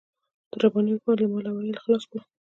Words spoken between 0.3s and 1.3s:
د رباني حکومت له